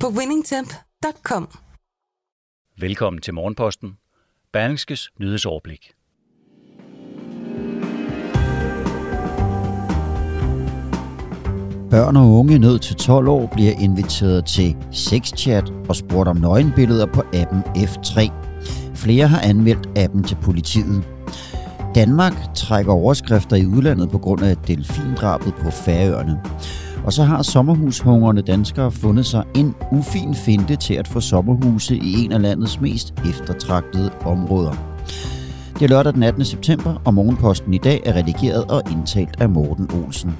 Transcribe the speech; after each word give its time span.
på 0.00 0.08
winningtemp.com. 0.08 1.48
Velkommen 2.78 3.22
til 3.22 3.34
Morgenposten. 3.34 3.96
Berlingskes 4.52 5.10
nyhedsoverblik. 5.20 5.92
Børn 11.90 12.16
og 12.16 12.26
unge 12.26 12.58
ned 12.58 12.78
til 12.78 12.96
12 12.96 13.28
år 13.28 13.46
bliver 13.52 13.72
inviteret 13.80 14.46
til 14.46 14.76
sexchat 14.92 15.72
og 15.88 15.96
spurgt 15.96 16.28
om 16.28 16.36
nøgenbilleder 16.36 17.06
på 17.06 17.20
appen 17.20 17.60
F3. 17.60 18.30
Flere 18.94 19.28
har 19.28 19.40
anmeldt 19.40 19.98
appen 19.98 20.24
til 20.24 20.36
politiet. 20.42 21.04
Danmark 21.94 22.54
trækker 22.54 22.92
overskrifter 22.92 23.56
i 23.56 23.66
udlandet 23.66 24.10
på 24.10 24.18
grund 24.18 24.42
af 24.42 24.56
delfindrabet 24.56 25.54
på 25.54 25.70
Færøerne. 25.70 26.42
Og 27.06 27.12
så 27.12 27.24
har 27.24 27.42
sommerhushungrende 27.42 28.42
danskere 28.42 28.92
fundet 28.92 29.26
sig 29.26 29.44
en 29.56 29.74
ufin 29.92 30.34
finte 30.34 30.76
til 30.76 30.94
at 30.94 31.08
få 31.08 31.20
sommerhuse 31.20 31.96
i 31.96 32.24
en 32.24 32.32
af 32.32 32.42
landets 32.42 32.80
mest 32.80 33.14
eftertragtede 33.28 34.10
områder. 34.10 34.72
Det 35.74 35.82
er 35.82 35.88
lørdag 35.88 36.14
den 36.14 36.22
18. 36.22 36.44
september, 36.44 37.02
og 37.04 37.14
Morgenposten 37.14 37.74
i 37.74 37.78
dag 37.78 38.00
er 38.04 38.12
redigeret 38.12 38.64
og 38.70 38.82
indtalt 38.90 39.40
af 39.40 39.48
Morten 39.48 39.90
Olsen. 39.90 40.30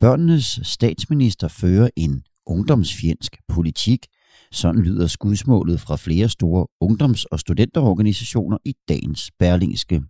Børnenes 0.00 0.60
statsminister 0.62 1.48
fører 1.48 1.88
en 1.96 2.22
ungdomsfjendsk 2.46 3.36
politik. 3.48 4.06
Sådan 4.52 4.82
lyder 4.82 5.06
skudsmålet 5.06 5.80
fra 5.80 5.96
flere 5.96 6.28
store 6.28 6.66
ungdoms- 6.80 7.24
og 7.32 7.40
studenterorganisationer 7.40 8.58
i 8.64 8.74
dagens 8.88 9.30
Berlingske. 9.38 10.02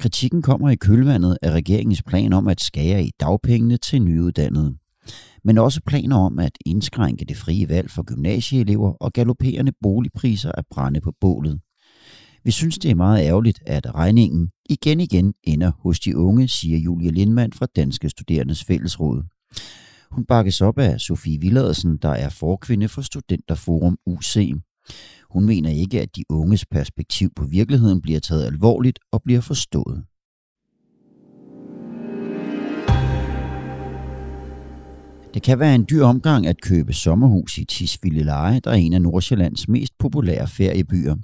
Kritikken 0.00 0.42
kommer 0.42 0.70
i 0.70 0.74
kølvandet 0.74 1.38
af 1.42 1.50
regeringens 1.50 2.02
plan 2.02 2.32
om 2.32 2.48
at 2.48 2.60
skære 2.60 3.04
i 3.04 3.10
dagpengene 3.20 3.76
til 3.76 4.02
nyuddannede. 4.02 4.74
Men 5.44 5.58
også 5.58 5.80
planer 5.86 6.16
om 6.16 6.38
at 6.38 6.52
indskrænke 6.66 7.24
det 7.24 7.36
frie 7.36 7.68
valg 7.68 7.90
for 7.90 8.02
gymnasieelever 8.02 8.92
og 8.92 9.12
galopperende 9.12 9.72
boligpriser 9.82 10.52
at 10.52 10.64
brænde 10.70 11.00
på 11.00 11.12
bålet. 11.20 11.60
Vi 12.44 12.50
synes, 12.50 12.78
det 12.78 12.90
er 12.90 12.94
meget 12.94 13.26
ærgerligt, 13.26 13.58
at 13.66 13.94
regningen 13.94 14.50
igen 14.70 15.00
igen 15.00 15.34
ender 15.44 15.72
hos 15.78 16.00
de 16.00 16.16
unge, 16.16 16.48
siger 16.48 16.78
Julie 16.78 17.10
Lindmann 17.10 17.52
fra 17.52 17.66
Danske 17.76 18.08
Studerendes 18.10 18.64
Fællesråd. 18.64 19.22
Hun 20.10 20.24
bakkes 20.24 20.60
op 20.60 20.78
af 20.78 21.00
Sofie 21.00 21.40
Villadsen, 21.40 21.96
der 21.96 22.10
er 22.10 22.28
forkvinde 22.28 22.88
for 22.88 23.02
Studenterforum 23.02 23.98
UC. 24.06 24.54
Hun 25.30 25.46
mener 25.46 25.70
ikke, 25.70 26.00
at 26.02 26.16
de 26.16 26.24
unges 26.28 26.66
perspektiv 26.66 27.30
på 27.36 27.44
virkeligheden 27.44 28.00
bliver 28.00 28.20
taget 28.20 28.46
alvorligt 28.46 28.98
og 29.12 29.22
bliver 29.22 29.40
forstået. 29.40 30.04
Det 35.34 35.42
kan 35.42 35.58
være 35.58 35.74
en 35.74 35.86
dyr 35.90 36.04
omgang 36.04 36.46
at 36.46 36.60
købe 36.60 36.92
sommerhus 36.92 37.58
i 37.58 37.64
Tisvilde 37.64 38.22
Leje, 38.22 38.60
der 38.60 38.70
er 38.70 38.74
en 38.74 38.92
af 38.92 39.02
Nordsjællands 39.02 39.68
mest 39.68 39.92
populære 39.98 40.48
feriebyer. 40.48 41.16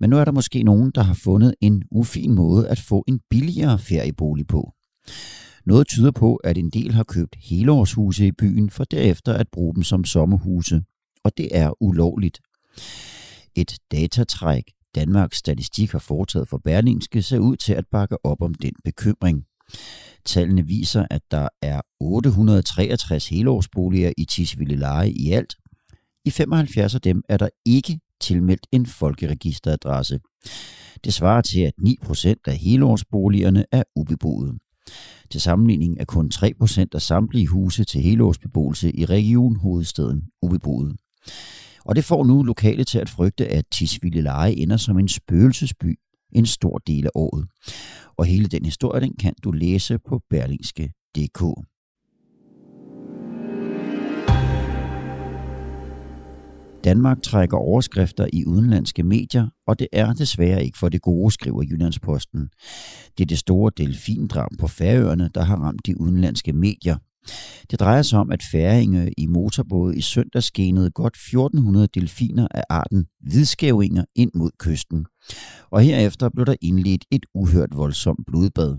Men 0.00 0.10
nu 0.10 0.18
er 0.18 0.24
der 0.24 0.32
måske 0.32 0.62
nogen, 0.62 0.90
der 0.94 1.02
har 1.02 1.14
fundet 1.14 1.54
en 1.60 1.82
ufin 1.90 2.34
måde 2.34 2.68
at 2.68 2.78
få 2.78 3.04
en 3.08 3.20
billigere 3.30 3.78
feriebolig 3.78 4.46
på. 4.46 4.72
Noget 5.66 5.86
tyder 5.86 6.10
på, 6.10 6.36
at 6.36 6.58
en 6.58 6.70
del 6.70 6.92
har 6.92 7.04
købt 7.04 7.36
helårshuse 7.40 8.26
i 8.26 8.32
byen 8.32 8.70
for 8.70 8.84
derefter 8.84 9.32
at 9.32 9.48
bruge 9.52 9.74
dem 9.74 9.82
som 9.82 10.04
sommerhuse. 10.04 10.82
Og 11.24 11.32
det 11.36 11.48
er 11.52 11.82
ulovligt. 11.82 12.38
Et 13.54 13.78
datatræk, 13.90 14.64
Danmarks 14.94 15.38
Statistik 15.38 15.92
har 15.92 15.98
foretaget 15.98 16.48
for 16.48 16.58
Berlingske, 16.58 17.22
ser 17.22 17.38
ud 17.38 17.56
til 17.56 17.72
at 17.72 17.84
bakke 17.90 18.26
op 18.26 18.42
om 18.42 18.54
den 18.54 18.72
bekymring. 18.84 19.44
Tallene 20.24 20.66
viser, 20.66 21.06
at 21.10 21.22
der 21.30 21.48
er 21.62 21.80
863 22.00 23.28
helårsboliger 23.28 24.12
i 24.18 24.24
Tisvilde 24.24 24.76
Leje 24.76 25.10
i 25.10 25.30
alt. 25.32 25.54
I 26.24 26.30
75 26.30 26.94
af 26.94 27.00
dem 27.00 27.22
er 27.28 27.36
der 27.36 27.48
ikke 27.64 28.00
tilmeldt 28.20 28.66
en 28.72 28.86
folkeregisteradresse. 28.86 30.20
Det 31.04 31.14
svarer 31.14 31.42
til, 31.42 31.60
at 31.60 31.74
9% 31.86 32.34
af 32.46 32.56
helårsboligerne 32.56 33.64
er 33.72 33.82
ubeboede. 33.96 34.58
Til 35.30 35.40
sammenligning 35.40 36.00
er 36.00 36.04
kun 36.04 36.30
3% 36.34 36.84
af 36.94 37.02
samtlige 37.02 37.46
huse 37.46 37.84
til 37.84 38.00
helårsbeboelse 38.02 38.96
i 38.96 39.04
region 39.04 39.56
hovedstaden 39.56 40.22
ubeboede. 40.42 40.96
Og 41.84 41.96
det 41.96 42.04
får 42.04 42.24
nu 42.24 42.42
lokale 42.42 42.84
til 42.84 42.98
at 42.98 43.08
frygte, 43.08 43.48
at 43.48 43.64
Tisvilde 43.72 44.22
Leje 44.22 44.52
ender 44.52 44.76
som 44.76 44.98
en 44.98 45.08
spøgelsesby 45.08 45.98
en 46.32 46.46
stor 46.46 46.78
del 46.78 47.06
af 47.06 47.10
året. 47.14 47.46
Og 48.16 48.24
hele 48.24 48.46
den 48.46 48.64
historie, 48.64 49.00
den 49.00 49.14
kan 49.20 49.34
du 49.44 49.50
læse 49.50 49.98
på 49.98 50.20
berlingske.dk. 50.30 51.42
Danmark 56.84 57.22
trækker 57.22 57.56
overskrifter 57.56 58.26
i 58.32 58.44
udenlandske 58.46 59.02
medier, 59.02 59.48
og 59.66 59.78
det 59.78 59.88
er 59.92 60.12
desværre 60.12 60.64
ikke 60.64 60.78
for 60.78 60.88
det 60.88 61.02
gode, 61.02 61.30
skriver 61.30 61.62
Jyllandsposten. 61.62 62.48
Det 63.18 63.24
er 63.24 63.26
det 63.26 63.38
store 63.38 63.72
delfindrab 63.76 64.48
på 64.58 64.66
Færøerne, 64.68 65.30
der 65.34 65.42
har 65.42 65.56
ramt 65.56 65.86
de 65.86 66.00
udenlandske 66.00 66.52
medier. 66.52 66.96
Det 67.70 67.80
drejer 67.80 68.02
sig 68.02 68.18
om, 68.18 68.30
at 68.30 68.42
færinge 68.52 69.12
i 69.18 69.26
motorbåde 69.26 69.96
i 69.96 70.00
søndag 70.00 70.42
skenede 70.42 70.90
godt 70.90 71.14
1400 71.14 71.88
delfiner 71.94 72.48
af 72.50 72.64
arten 72.68 73.06
hvidskævinger 73.20 74.04
ind 74.14 74.30
mod 74.34 74.50
kysten. 74.58 75.06
Og 75.70 75.80
herefter 75.80 76.28
blev 76.28 76.46
der 76.46 76.54
indledt 76.60 77.04
et 77.10 77.26
uhørt 77.34 77.76
voldsomt 77.76 78.26
blodbad. 78.26 78.76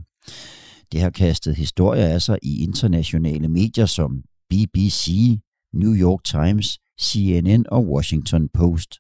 Det 0.91 1.01
har 1.01 1.09
kastet 1.09 1.55
historier 1.55 2.07
af 2.07 2.21
sig 2.21 2.37
i 2.43 2.63
internationale 2.63 3.47
medier 3.47 3.85
som 3.85 4.21
BBC, 4.49 5.37
New 5.73 5.95
York 5.95 6.23
Times, 6.23 6.79
CNN 7.01 7.65
og 7.71 7.87
Washington 7.87 8.49
Post. 8.53 8.99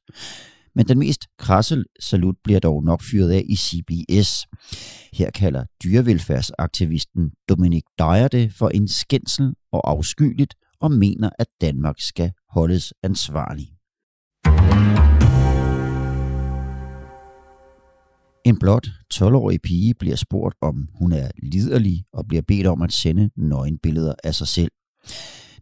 Men 0.75 0.87
den 0.87 0.99
mest 0.99 1.27
krasse 1.37 1.83
salut 1.99 2.35
bliver 2.43 2.59
dog 2.59 2.83
nok 2.83 3.01
fyret 3.01 3.31
af 3.31 3.43
i 3.49 3.55
CBS. 3.55 4.45
Her 5.13 5.31
kalder 5.31 5.65
dyrevelfærdsaktivisten 5.83 7.31
Dominik 7.49 7.83
Dyer 7.99 8.27
det 8.27 8.53
for 8.53 8.69
en 8.69 8.87
skændsel 8.87 9.53
og 9.71 9.89
afskyeligt 9.89 10.55
og 10.81 10.91
mener, 10.91 11.29
at 11.39 11.47
Danmark 11.61 11.95
skal 11.99 12.31
holdes 12.49 12.93
ansvarlig. 13.03 13.67
En 18.45 18.59
blot 18.59 18.87
12-årig 19.13 19.61
pige 19.61 19.93
bliver 19.93 20.15
spurgt, 20.15 20.55
om 20.61 20.87
hun 20.99 21.11
er 21.11 21.31
liderlig 21.43 22.03
og 22.13 22.27
bliver 22.27 22.41
bedt 22.47 22.67
om 22.67 22.81
at 22.81 22.91
sende 22.91 23.29
nøgenbilleder 23.35 24.13
af 24.23 24.35
sig 24.35 24.47
selv. 24.47 24.71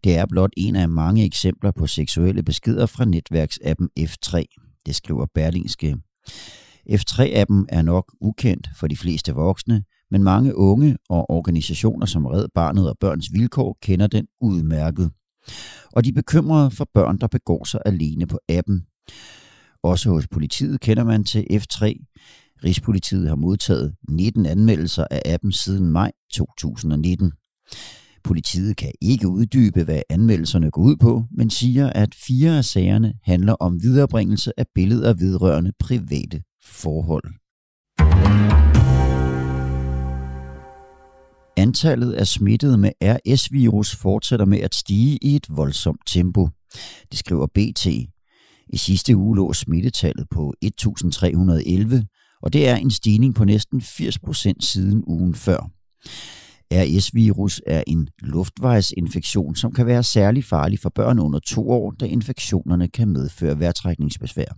Det 0.04 0.18
er 0.18 0.26
blot 0.26 0.50
en 0.58 0.76
af 0.76 0.90
mange 0.90 1.26
eksempler 1.26 1.72
på 1.72 1.88
seksuelle 1.88 2.44
beskeder 2.44 2.86
fra 2.86 3.06
netværksappen 3.06 3.90
F3. 4.00 4.69
Det 4.86 4.96
skriver 4.96 5.26
Berlingske. 5.34 5.98
F3-appen 6.90 7.66
er 7.70 7.82
nok 7.82 8.16
ukendt 8.22 8.70
for 8.80 8.88
de 8.88 8.98
fleste 8.98 9.34
voksne, 9.34 9.84
men 10.12 10.24
mange 10.24 10.56
unge 10.56 10.98
og 11.10 11.30
organisationer 11.30 12.06
som 12.06 12.26
Red 12.26 12.48
Barnet 12.56 12.90
og 12.90 12.98
Børns 13.00 13.34
Vilkår 13.34 13.78
kender 13.82 14.08
den 14.08 14.28
udmærket. 14.42 15.12
Og 15.92 16.04
de 16.04 16.10
er 16.10 16.14
bekymrede 16.14 16.72
for 16.72 16.88
børn, 16.94 17.18
der 17.18 17.28
begår 17.28 17.64
sig 17.64 17.80
alene 17.86 18.28
på 18.28 18.40
appen. 18.50 18.86
Også 19.84 20.10
hos 20.10 20.28
politiet 20.28 20.82
kender 20.82 21.04
man 21.04 21.24
til 21.24 21.46
F3. 21.52 21.84
Rigspolitiet 22.64 23.28
har 23.28 23.36
modtaget 23.36 23.96
19 24.10 24.46
anmeldelser 24.46 25.06
af 25.12 25.22
appen 25.26 25.52
siden 25.52 25.92
maj 25.92 26.12
2019. 26.34 27.32
Politiet 28.24 28.78
kan 28.78 28.92
ikke 29.02 29.28
uddybe, 29.28 29.84
hvad 29.84 30.02
anmeldelserne 30.10 30.72
går 30.72 30.82
ud 30.82 30.96
på, 30.96 31.24
men 31.32 31.50
siger, 31.50 31.90
at 31.90 32.16
fire 32.16 32.58
af 32.58 32.66
sagerne 32.66 33.14
handler 33.24 33.54
om 33.54 33.84
viderebringelse 33.84 34.52
af 34.58 34.66
billeder 34.76 35.14
vedrørende 35.14 35.72
private 35.80 36.42
forhold. 36.64 37.24
Antallet 41.58 42.14
af 42.14 42.28
smittede 42.28 42.78
med 42.78 42.92
RS-virus 43.04 43.96
fortsætter 43.96 44.46
med 44.46 44.60
at 44.60 44.76
stige 44.76 45.20
i 45.22 45.36
et 45.36 45.48
voldsomt 45.50 46.02
tempo. 46.08 46.50
Det 47.12 47.20
skriver 47.20 47.48
BT. 47.48 47.86
I 48.74 48.78
sidste 48.78 49.16
uge 49.18 49.36
lå 49.36 49.54
smittetallet 49.54 50.28
på 50.32 50.54
1311, 50.62 52.06
og 52.42 52.54
det 52.54 52.68
er 52.68 52.76
en 52.76 52.92
stigning 52.92 53.36
på 53.36 53.46
næsten 53.46 53.82
80% 53.82 54.54
siden 54.60 55.04
ugen 55.08 55.36
før. 55.36 55.70
RS-virus 56.74 57.62
er 57.68 57.84
en 57.88 58.10
luftvejsinfektion, 58.22 59.56
som 59.56 59.72
kan 59.72 59.86
være 59.86 60.04
særlig 60.04 60.44
farlig 60.44 60.80
for 60.80 60.90
børn 60.90 61.20
under 61.20 61.40
to 61.40 61.70
år, 61.70 61.92
da 61.92 62.06
infektionerne 62.06 62.88
kan 62.88 63.08
medføre 63.08 63.60
vejrtrækningsbesvær. 63.60 64.58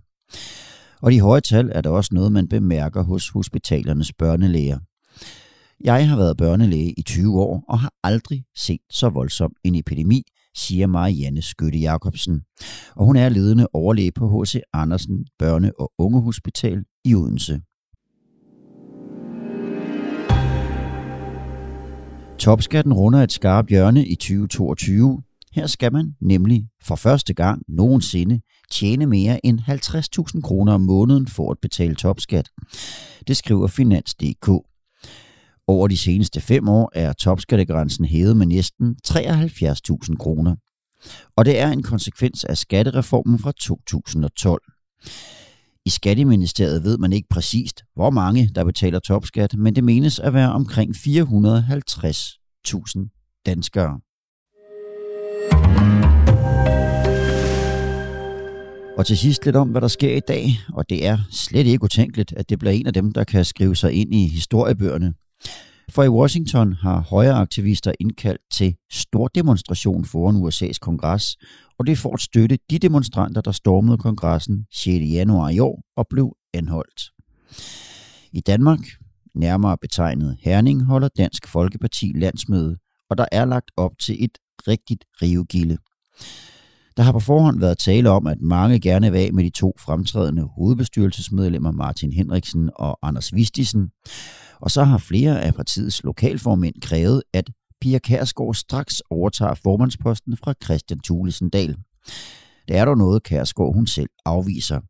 Og 1.02 1.12
de 1.12 1.20
høje 1.20 1.40
tal 1.40 1.70
er 1.74 1.80
der 1.80 1.90
også 1.90 2.10
noget, 2.12 2.32
man 2.32 2.48
bemærker 2.48 3.02
hos 3.02 3.28
hospitalernes 3.28 4.12
børnelæger. 4.12 4.78
Jeg 5.84 6.08
har 6.08 6.16
været 6.16 6.36
børnelæge 6.36 6.92
i 6.92 7.02
20 7.02 7.40
år 7.40 7.64
og 7.68 7.80
har 7.80 7.92
aldrig 8.02 8.44
set 8.56 8.80
så 8.90 9.08
voldsom 9.08 9.52
en 9.64 9.74
epidemi, 9.74 10.22
siger 10.56 10.86
Marianne 10.86 11.42
Skytte 11.42 11.78
Jacobsen. 11.78 12.42
Og 12.96 13.06
hun 13.06 13.16
er 13.16 13.28
ledende 13.28 13.68
overlæge 13.72 14.12
på 14.12 14.42
H.C. 14.42 14.56
Andersen 14.72 15.26
Børne- 15.42 15.70
og 15.78 15.92
Ungehospital 15.98 16.84
i 17.04 17.14
Odense. 17.14 17.60
Topskatten 22.42 22.92
runder 22.92 23.22
et 23.22 23.32
skarpt 23.32 23.68
hjørne 23.68 24.06
i 24.06 24.14
2022. 24.14 25.22
Her 25.52 25.66
skal 25.66 25.92
man 25.92 26.14
nemlig 26.20 26.68
for 26.82 26.96
første 26.96 27.34
gang 27.34 27.62
nogensinde 27.68 28.40
tjene 28.70 29.06
mere 29.06 29.46
end 29.46 29.60
50.000 29.60 30.40
kroner 30.40 30.72
om 30.72 30.80
måneden 30.80 31.26
for 31.26 31.50
at 31.50 31.58
betale 31.62 31.94
topskat. 31.94 32.48
Det 33.26 33.36
skriver 33.36 33.66
Finans.dk. 33.66 34.48
Over 35.66 35.88
de 35.88 35.96
seneste 35.96 36.40
fem 36.40 36.68
år 36.68 36.90
er 36.94 37.12
topskattegrænsen 37.12 38.04
hævet 38.04 38.36
med 38.36 38.46
næsten 38.46 38.96
73.000 39.08 40.16
kroner. 40.16 40.56
Og 41.36 41.44
det 41.44 41.58
er 41.58 41.68
en 41.68 41.82
konsekvens 41.82 42.44
af 42.44 42.56
skattereformen 42.56 43.38
fra 43.38 43.52
2012. 43.52 44.62
I 45.86 45.90
Skatteministeriet 45.90 46.84
ved 46.84 46.98
man 46.98 47.12
ikke 47.12 47.28
præcist, 47.28 47.82
hvor 47.94 48.10
mange 48.10 48.50
der 48.54 48.64
betaler 48.64 48.98
topskat, 48.98 49.54
men 49.58 49.76
det 49.76 49.84
menes 49.84 50.18
at 50.18 50.34
være 50.34 50.52
omkring 50.52 50.96
450.000 50.96 53.42
danskere. 53.46 54.00
Og 58.98 59.06
til 59.06 59.18
sidst 59.18 59.44
lidt 59.44 59.56
om, 59.56 59.68
hvad 59.68 59.80
der 59.80 59.88
sker 59.88 60.16
i 60.16 60.20
dag, 60.28 60.46
og 60.74 60.90
det 60.90 61.06
er 61.06 61.18
slet 61.30 61.66
ikke 61.66 61.84
utænkeligt, 61.84 62.32
at 62.32 62.50
det 62.50 62.58
bliver 62.58 62.72
en 62.72 62.86
af 62.86 62.92
dem, 62.92 63.12
der 63.12 63.24
kan 63.24 63.44
skrive 63.44 63.76
sig 63.76 63.92
ind 63.92 64.14
i 64.14 64.28
historiebøgerne. 64.28 65.14
For 65.90 66.02
i 66.02 66.08
Washington 66.08 66.72
har 66.72 67.00
højre 67.00 67.34
aktivister 67.34 67.92
indkaldt 68.00 68.40
til 68.52 68.74
stor 68.92 69.28
demonstration 69.28 70.04
foran 70.04 70.36
USA's 70.36 70.78
kongres, 70.80 71.36
og 71.78 71.86
det 71.86 71.92
er 71.92 71.96
for 71.96 72.14
at 72.14 72.20
støtte 72.20 72.58
de 72.70 72.78
demonstranter, 72.78 73.40
der 73.40 73.52
stormede 73.52 73.98
kongressen 73.98 74.66
6. 74.72 74.86
januar 74.86 75.48
i 75.48 75.58
år 75.58 75.82
og 75.96 76.06
blev 76.10 76.36
anholdt. 76.54 77.10
I 78.32 78.40
Danmark, 78.40 78.78
nærmere 79.34 79.78
betegnet 79.80 80.36
Herning, 80.40 80.84
holder 80.84 81.08
Dansk 81.16 81.48
Folkeparti 81.48 82.12
landsmøde, 82.14 82.76
og 83.10 83.18
der 83.18 83.26
er 83.32 83.44
lagt 83.44 83.70
op 83.76 83.92
til 84.00 84.24
et 84.24 84.38
rigtigt 84.68 85.04
rivegilde. 85.22 85.78
Der 86.96 87.02
har 87.02 87.12
på 87.12 87.20
forhånd 87.20 87.60
været 87.60 87.78
tale 87.78 88.10
om, 88.10 88.26
at 88.26 88.40
mange 88.40 88.80
gerne 88.80 89.12
vil 89.12 89.18
af 89.18 89.32
med 89.32 89.44
de 89.44 89.50
to 89.50 89.74
fremtrædende 89.78 90.42
hovedbestyrelsesmedlemmer 90.42 91.70
Martin 91.70 92.12
Henriksen 92.12 92.70
og 92.76 92.98
Anders 93.02 93.34
Vistisen, 93.34 93.90
og 94.62 94.70
så 94.70 94.84
har 94.84 94.98
flere 94.98 95.42
af 95.42 95.54
partiets 95.54 96.04
lokalformænd 96.04 96.74
krævet, 96.82 97.22
at 97.32 97.50
Pia 97.80 97.98
Kærsgaard 97.98 98.54
straks 98.54 99.02
overtager 99.10 99.54
formandsposten 99.54 100.36
fra 100.36 100.54
Christian 100.64 101.00
Thulesen 101.00 101.50
Dahl. 101.50 101.76
Det 102.68 102.76
er 102.76 102.84
dog 102.84 102.98
noget, 102.98 103.22
Kærsgaard 103.22 103.74
hun 103.74 103.86
selv 103.86 104.10
afviser. 104.24 104.80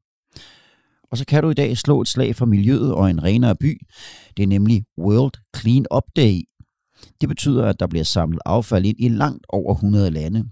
Og 1.11 1.19
så 1.19 1.25
kan 1.27 1.43
du 1.43 1.51
i 1.51 1.55
dag 1.55 1.77
slå 1.77 2.01
et 2.01 2.09
slag 2.09 2.37
for 2.37 2.47
miljøet 2.47 2.95
og 2.95 3.11
en 3.11 3.23
renere 3.23 3.57
by. 3.57 3.81
Det 4.37 4.43
er 4.43 4.47
nemlig 4.47 4.85
World 4.99 5.33
Clean 5.57 5.87
Up 5.97 6.03
Day. 6.17 6.41
Det 7.21 7.29
betyder, 7.29 7.67
at 7.67 7.81
der 7.81 7.87
bliver 7.87 8.05
samlet 8.05 8.41
affald 8.47 8.87
ind 8.87 8.97
i 9.01 9.09
langt 9.09 9.47
over 9.49 9.75
100 9.75 10.11
lande. 10.11 10.45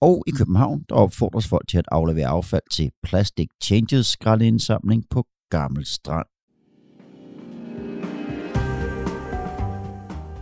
Og 0.00 0.24
i 0.26 0.30
København, 0.30 0.84
der 0.88 0.94
opfordres 0.94 1.48
folk 1.48 1.68
til 1.68 1.78
at 1.78 1.88
aflevere 1.92 2.26
affald 2.26 2.62
til 2.76 2.90
Plastic 3.02 3.48
Changes 3.64 4.06
skraldeindsamling 4.06 5.04
på 5.10 5.26
Gammel 5.50 5.86
Strand. 5.86 6.35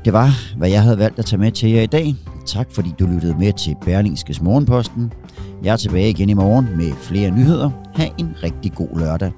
Det 0.05 0.13
var, 0.13 0.57
hvad 0.57 0.71
jeg 0.71 0.83
havde 0.83 0.99
valgt 0.99 1.19
at 1.19 1.27
tage 1.27 1.41
med 1.41 1.53
til 1.53 1.71
jer 1.71 1.83
i 1.83 1.87
dag. 1.87 2.15
Tak 2.47 2.67
fordi 2.73 2.95
du 2.99 3.07
lyttede 3.07 3.35
med 3.39 3.53
til 3.53 3.77
Berlingskes 3.85 4.41
Morgenposten. 4.41 5.13
Jeg 5.63 5.73
er 5.73 5.77
tilbage 5.77 6.11
igen 6.11 6.29
i 6.29 6.35
morgen 6.35 6.77
med 6.77 6.93
flere 6.93 7.31
nyheder. 7.31 7.71
Ha' 7.95 8.09
en 8.19 8.35
rigtig 8.43 8.73
god 8.73 8.99
lørdag. 8.99 9.33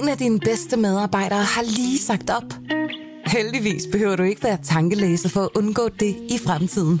En 0.00 0.08
af 0.08 0.18
dine 0.18 0.40
bedste 0.40 0.76
medarbejdere 0.76 1.42
har 1.42 1.62
lige 1.62 1.98
sagt 1.98 2.30
op. 2.30 2.54
Heldigvis 3.26 3.82
behøver 3.92 4.16
du 4.16 4.22
ikke 4.22 4.44
være 4.44 4.58
tankelæser 4.62 5.28
for 5.28 5.40
at 5.40 5.48
undgå 5.56 5.88
det 6.00 6.16
i 6.30 6.38
fremtiden. 6.46 7.00